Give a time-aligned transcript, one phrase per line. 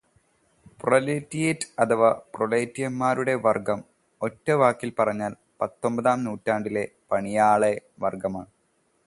[0.83, 3.79] Proletariat, അഥവാ പ്രോലെറ്റേറിയന്മാരുടെ വർഗം,
[4.21, 7.61] ഒറ്റ വാക്കിൽ പറഞ്ഞാൽ, പത്തൊമ്പതാം നൂറ്റാണ്ടിലെ പണിയാള
[8.01, 8.51] വർഗമാണ്.